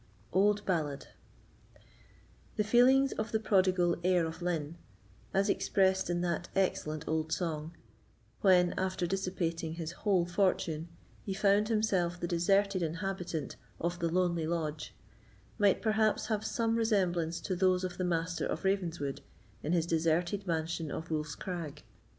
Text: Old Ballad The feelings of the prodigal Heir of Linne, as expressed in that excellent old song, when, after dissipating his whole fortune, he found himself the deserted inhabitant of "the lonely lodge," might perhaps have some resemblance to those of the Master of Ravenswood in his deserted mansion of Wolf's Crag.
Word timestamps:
Old 0.33 0.65
Ballad 0.65 1.09
The 2.55 2.63
feelings 2.63 3.11
of 3.11 3.31
the 3.31 3.39
prodigal 3.39 3.97
Heir 4.03 4.25
of 4.25 4.41
Linne, 4.41 4.79
as 5.31 5.47
expressed 5.47 6.09
in 6.09 6.21
that 6.21 6.49
excellent 6.55 7.07
old 7.07 7.31
song, 7.31 7.77
when, 8.39 8.73
after 8.79 9.05
dissipating 9.05 9.73
his 9.73 9.91
whole 9.91 10.25
fortune, 10.25 10.87
he 11.23 11.35
found 11.35 11.69
himself 11.69 12.19
the 12.19 12.27
deserted 12.27 12.81
inhabitant 12.81 13.57
of 13.79 13.99
"the 13.99 14.09
lonely 14.09 14.47
lodge," 14.47 14.95
might 15.59 15.83
perhaps 15.83 16.25
have 16.25 16.43
some 16.43 16.77
resemblance 16.77 17.39
to 17.41 17.55
those 17.55 17.83
of 17.83 17.99
the 17.99 18.03
Master 18.03 18.47
of 18.47 18.63
Ravenswood 18.63 19.21
in 19.61 19.71
his 19.71 19.85
deserted 19.85 20.47
mansion 20.47 20.89
of 20.89 21.11
Wolf's 21.11 21.35
Crag. 21.35 21.83